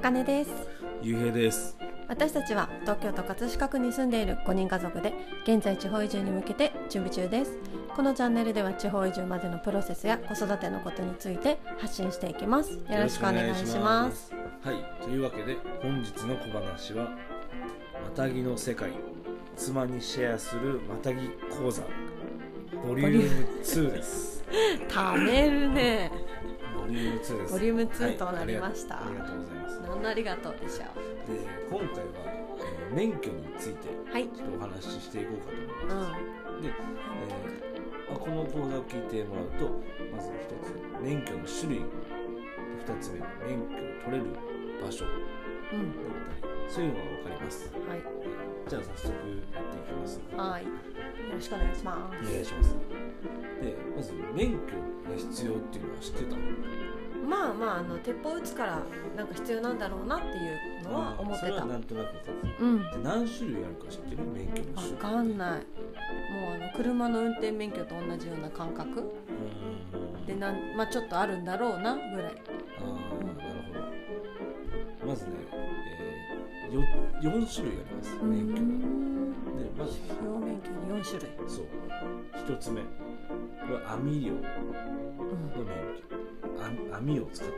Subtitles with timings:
[0.00, 0.50] あかねです。
[1.02, 1.76] ゆうへいです。
[2.08, 7.58] 私たちは東京都葛飾区に住んでいる5人家族で現在地方移住に向けて準備中です。
[7.94, 12.70] このチャンネルでは地方移住までのプロセスや子育てのことについて発信していきます。
[12.70, 14.32] よろしくお願いします。
[14.64, 15.04] はい。
[15.04, 18.92] というわけで本日の小話はまたぎの世界。
[19.54, 21.82] 妻にシェアするまたぎ講座。
[22.88, 24.42] ボリューム2です。
[24.88, 26.10] ためるね。
[26.10, 26.29] ボ
[26.90, 27.52] リューム2です。
[27.52, 28.96] ボリューム2はいとなりました。
[28.96, 29.80] ありがとうございます。
[29.82, 34.26] 何のありがとうでしょで今回は、えー免許についてうはい。
[34.28, 36.12] ちょっとお話ししていこうかと思います、
[36.58, 39.70] うで、えーまあ、この講座を聞いてもらうと
[40.10, 41.84] まず一つ免許の種類。
[42.80, 44.24] 二つ目免許を取れる
[44.82, 45.04] 場所。
[45.04, 45.80] だっん。
[45.80, 47.68] うんたりそういうのが分かります。
[47.88, 48.00] はい。
[48.68, 49.12] じゃあ早速
[49.52, 50.20] やっていきます。
[50.36, 50.62] はい。
[50.62, 50.68] よ
[51.34, 52.76] ろしくお願いしまおす願いします。
[53.60, 54.58] でまず免許
[55.10, 56.36] が必要っていうのは知ってた
[57.28, 58.82] まあまああの鉄砲撃つから
[59.16, 61.46] なんか必要なんだろうなっていうのは思ってた。
[61.46, 62.06] それはなんとなく
[62.60, 62.84] うん。
[62.84, 64.22] たで何種類あるか知ってる？
[64.32, 64.92] 免許の種類。
[64.92, 65.60] わかんない。
[65.60, 69.00] もうあの車の運転免許と同じような感覚。
[69.00, 70.26] うーん。
[70.26, 72.32] でなんまあちょっとあるんだろうなぐらい。
[72.78, 72.86] ああ
[73.24, 73.40] なる
[75.00, 75.06] ほど。
[75.06, 75.59] まずね、えー、
[76.72, 76.80] よ
[77.20, 78.54] 4種類あります免許。
[78.54, 78.60] が
[79.58, 81.30] でまず表免許に4種類。
[81.48, 81.66] そう。
[82.46, 82.80] 1つ目。
[82.82, 82.86] こ
[83.68, 84.32] れは網漁。
[84.32, 84.44] の免
[85.56, 86.94] うん許。
[86.94, 87.54] あ網を使った。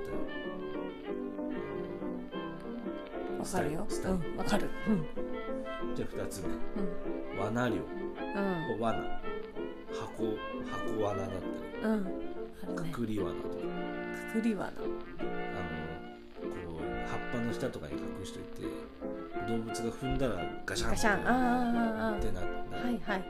[3.39, 3.85] わかるよ。
[3.89, 4.19] スタイル。
[4.19, 4.37] うん。
[4.37, 4.71] わかる。
[4.89, 5.07] うん。
[5.95, 6.49] じゃあ2つ目。
[7.35, 7.39] うん。
[7.39, 7.75] 罠漁。
[7.77, 7.79] う
[8.79, 8.81] ん。
[8.81, 8.99] 罠。
[9.93, 10.25] 箱
[10.71, 11.95] 箱罠だったり。
[11.95, 12.05] うん。
[12.05, 12.11] ね。
[12.77, 13.55] くくり罠とか。
[14.33, 14.83] くくりはなあの
[17.33, 18.63] 葉の下とかに隠しといて
[19.49, 21.29] 動物が踏んだらガシャンガシャン。
[21.29, 23.25] あってなああはいはい。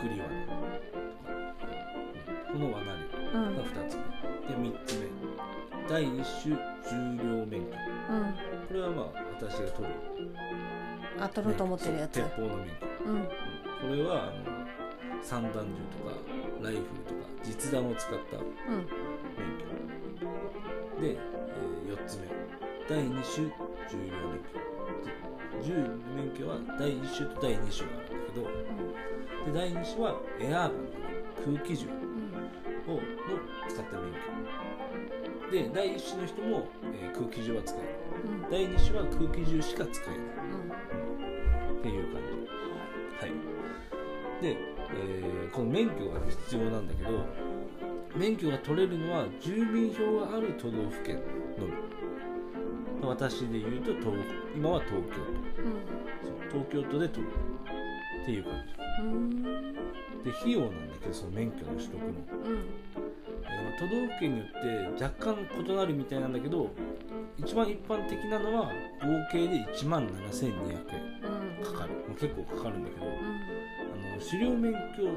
[0.00, 0.28] くくり罠
[2.52, 2.92] この罠が
[3.64, 4.02] 2つ目。
[4.48, 5.06] で3つ目。
[5.88, 7.66] 第1種重量免許。
[8.10, 8.34] うん。
[8.68, 9.06] これはまあ
[9.40, 9.94] 私が取る。
[11.20, 12.12] あ取ろうと思ってるやつ。
[12.12, 12.72] 鉄砲の免許。
[13.06, 13.22] うん。
[13.24, 13.30] こ
[13.94, 14.32] れはあの
[15.22, 15.58] 散弾銃
[15.98, 16.14] とか
[16.62, 18.44] ライフルとか実弾を使ったうん。
[18.76, 18.86] 免
[19.58, 20.26] 許
[21.00, 21.18] で、え
[21.92, 22.28] 4つ目。
[22.88, 24.60] 第2種重量免許
[25.62, 25.72] 重
[26.14, 28.42] 免許は第1種と第2種があるんだけど
[29.46, 30.70] で第2種はエアーガン
[31.56, 33.00] 空気銃うんをの
[33.68, 34.18] 使った免許。
[35.50, 37.88] で第1種の人も、えー空気銃は使える
[38.28, 38.50] うん。
[38.50, 40.18] 第2種は空気銃しか使えない。
[40.18, 40.20] う
[41.72, 42.28] んっていう感じ。
[43.20, 44.42] はい。
[44.42, 44.56] で、
[44.94, 47.10] えーこの免許が必要なんだけど
[48.14, 51.16] 免許が取れるのは住民票がある都道府県
[51.58, 51.72] のみ。
[53.06, 54.14] 私で言うと東
[54.54, 55.08] 今は東京
[56.52, 56.56] 都。
[56.56, 57.32] そう東京都で取る
[58.22, 58.52] っていう感
[59.00, 59.42] うんうん。
[60.24, 62.14] じで費用なんだけどその免許の取得の、うん。
[62.14, 64.48] えーまあ都道府県によっ
[64.98, 66.70] て若干異なるみたいなんだけど
[67.36, 68.72] 一番一般的なのは合
[69.32, 70.54] 計で1万7200円
[71.60, 71.64] うん。
[71.64, 73.12] かかる、まあ結構かかるんだけど、うん。
[73.12, 75.12] あの狩猟免許の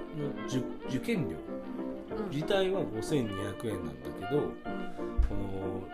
[0.48, 1.36] 受受験料。
[1.38, 1.87] うん
[2.32, 5.88] 自体は5200円なんだけどこの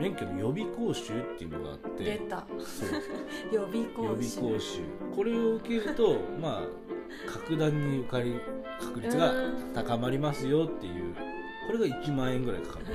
[0.00, 2.44] 免許の予備講習っていうのがあって出た。
[3.52, 4.40] 予備 予備講習。
[4.40, 4.80] 講習。
[5.14, 8.34] これを受けるとまあ格段に受かり
[8.78, 9.32] 確率が
[9.74, 11.14] 高まりますよっていう
[11.66, 12.86] これが1万円ぐらいかかる。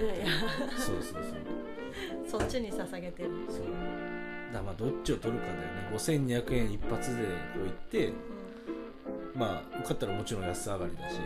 [0.78, 2.40] そうそうそう。
[2.40, 3.30] そっちに捧げてる。
[3.50, 3.66] そう。
[4.54, 5.90] だまあどっちを取るかだよね。
[5.94, 7.30] 5200円一発でこ
[7.64, 8.14] う行って
[9.36, 11.18] まあ受かったらもちろん安上がりだし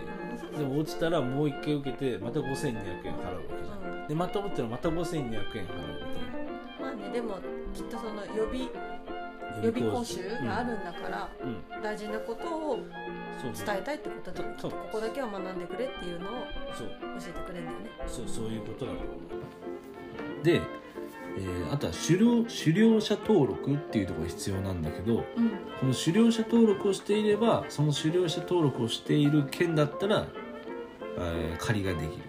[0.58, 4.08] でも落ちたらもう一回受けてまた5200円払うわけじゃん。
[4.08, 5.68] でまた落ちたらまた5200円払うみたい
[6.82, 7.40] まあねでも
[7.74, 8.96] きっとその予備な
[9.64, 12.78] 予備講習があるんだから、うん、うん大事なことを
[13.44, 14.72] 伝えたいってことでそう。
[14.72, 16.32] ここだけは学んでくれっていうのを
[16.78, 16.86] 教
[17.20, 17.90] えてくれるんだよね。
[18.08, 19.06] そうそういうことだと思
[20.42, 20.44] う。
[20.44, 20.62] で、
[21.38, 25.23] えーあとは狩猟狩猟者登録っていうところが必要なんだけどうん。
[25.79, 30.27] この狩猟者登録をしていればその狩猟者登録をしている県だったら、
[31.18, 32.24] えー借りができる。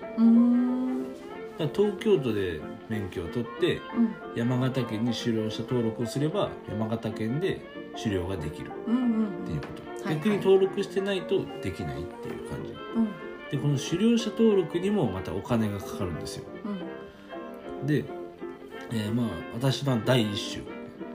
[1.75, 4.15] 東京都で免許を取ってうん。
[4.37, 7.61] 山形県に狩猟者登録をすれば山形県で
[7.97, 8.71] 狩猟ができる。
[8.87, 9.67] うんうんっていうこ
[10.03, 10.17] と、はい。
[10.17, 12.75] 逆に登録してないとできないっていう感じ。
[12.95, 13.07] うん。
[13.51, 16.45] でこの狩猟者登録にもまたお金がかかるんですよ。
[17.81, 17.87] うん。
[17.87, 18.05] で、
[18.93, 20.65] えーまあ私の第一種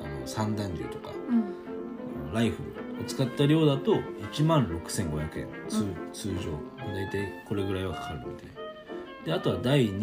[0.03, 2.33] あの散弾銃とかうん。
[2.33, 3.95] ライフルを使った量だと
[4.31, 5.95] 1万6500円通,、うん。
[6.13, 6.51] 通常。
[6.93, 8.47] 大体これぐらいはかかるみたい
[9.25, 10.01] であとは第2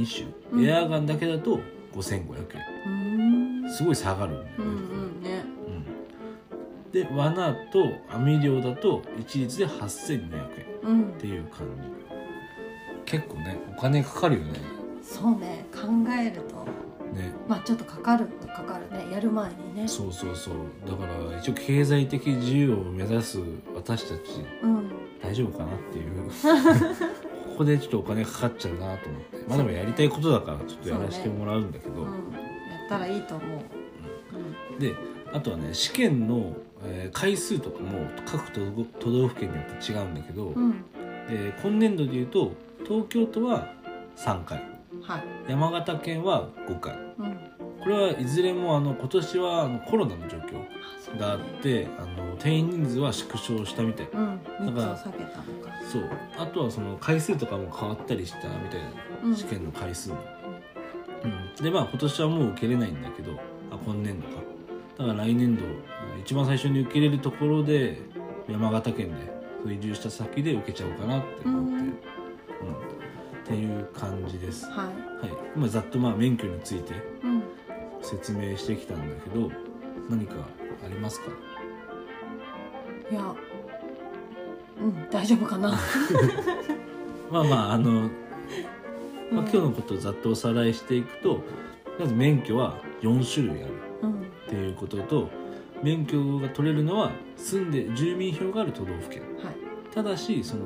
[0.50, 0.60] うん。
[0.60, 1.60] 種エアガンだけだと
[1.94, 2.56] 5500
[2.86, 3.64] うん。
[3.64, 4.70] 円すごい下がるんだよね、うんう
[5.18, 5.42] んね。
[5.66, 6.92] うん。
[6.92, 10.38] で罠と網漁だと一律で8200円。
[10.38, 10.40] っ
[10.84, 11.04] うん。
[11.18, 11.98] ていう感じ。
[13.04, 14.60] 結構ねお金かかるよね。
[15.02, 15.80] そうね考
[16.10, 16.56] えると。
[16.64, 16.70] ね
[17.48, 19.10] まあちょっとかかるかかるね。
[19.12, 19.88] やる前にね。
[19.88, 20.54] そうそうそう。
[20.86, 23.40] だから一応経済的自由を目指す
[23.74, 24.44] 私たち。
[24.62, 24.90] うん。
[25.22, 26.28] 大丈夫かなっていう。
[27.58, 29.44] ここでちょっとお金かかっちゃうなと思って。
[29.48, 33.44] まあでもやりたいことだからちょっとやらせてもらうんだけど、うん、やったらいいと思
[34.78, 34.94] う、で
[35.32, 36.54] あとはね試験の、
[36.84, 40.84] えー回数とかも各都道都道府県によって違うんだけど、うん。
[41.62, 42.52] 今年度でいうと
[42.84, 43.72] 東京都は
[44.16, 44.62] 3回
[45.08, 46.94] はい、山形県は5回。
[47.18, 47.38] うん、
[47.82, 54.40] これはいずれもあの今年はあのコロナの状況があってあの定員人数は縮小したみたいうん。
[54.66, 54.98] 密だから
[55.90, 56.02] そう。
[56.36, 58.90] あとはその回数とかも変わったりしたみたいな、
[59.24, 59.34] うん。
[59.34, 60.16] 試験の回数も、
[61.24, 63.32] うん、でまあ今年はもう受けれないんだけど
[63.70, 64.34] あ今年度か。
[64.98, 65.62] だから来年度
[66.20, 68.02] 一番最初に受けれるところで
[68.46, 69.14] 山形県
[69.64, 71.78] で移住した先で受けちゃおうかなって思って、うん。
[71.78, 72.97] うん
[73.48, 74.90] っていう感じです、はは
[75.24, 75.26] い。
[75.26, 76.92] い、今ざっとまあ免許について
[77.24, 77.42] うん。
[78.02, 79.50] 説明してきたんだけど
[80.08, 80.34] 何か
[80.84, 81.30] ありますか？
[83.10, 83.34] いや
[84.80, 85.70] うん大丈夫かな。
[87.32, 88.08] まあまああの、まあ、うん
[89.38, 91.40] 今日のことをざっとおさらいしていくと
[91.98, 93.72] まず免許は4種類ある
[94.02, 94.12] うん。
[94.12, 95.28] っていうことと
[95.82, 99.22] 免許が取れるのは住んで住民票がある都道府県。
[99.42, 99.54] はい。
[99.92, 100.64] ただしその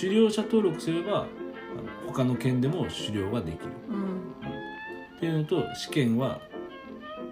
[0.00, 1.26] 狩猟者登録すれば
[1.78, 3.70] あの他の県でも狩猟ができる。
[3.88, 4.20] うん
[5.16, 6.40] っていうのと試験は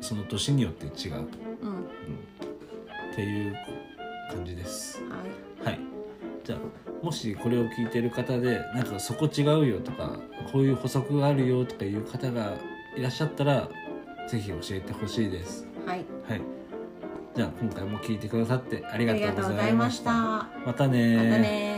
[0.02, 1.26] その年によって違う、うん、っ
[1.62, 3.14] うん。
[3.17, 3.56] ていう
[4.31, 5.00] 感じです。
[5.64, 5.70] はい。
[5.70, 5.81] はい。
[6.44, 6.58] じゃあ
[7.05, 10.19] もしこれを聞いてる方でなんかそこ違うよとか
[10.52, 12.56] こういう補足があるよとかいう方が
[12.94, 13.70] いらっしゃったら
[14.29, 15.67] ぜひ教えてほしいです。
[15.87, 16.05] はい。
[16.29, 16.43] はい。
[17.35, 20.11] じゃあ今回も聞いてくださってありががとうございました。
[20.67, 21.77] またねまたね